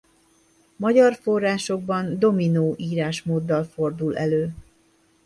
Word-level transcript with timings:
Magyar 0.75 1.15
forrásokban 1.21 2.19
Dominó 2.19 2.73
írásmóddal 2.77 3.63
fordul 3.63 4.17
elő. 4.17 4.53